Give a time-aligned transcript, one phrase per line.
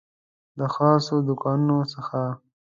[0.57, 2.21] د خاصو دوکانونو څخه